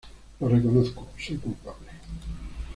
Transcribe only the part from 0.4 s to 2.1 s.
reconozco, soy culpable.